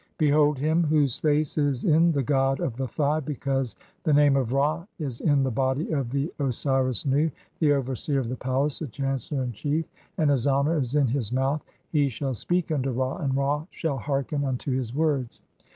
[0.17, 4.35] Be "hold him whose face is in the god of the Thigh, because the "name
[4.35, 8.79] of Ra is in the body of the Osiris Nu, the overseer of "the palace,
[8.79, 9.85] the chancellor in chief,
[10.17, 11.61] and his honour is in his "mouth;
[11.91, 15.39] (20) he shall speak unto Ra, and Ra shall hearken "unto his words."